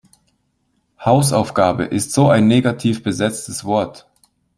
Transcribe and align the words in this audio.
Hausaufgabe 0.97 1.83
ist 1.83 2.11
so 2.11 2.27
ein 2.27 2.47
negativ 2.47 3.03
besetztes 3.03 3.65
Wort. 3.65 4.07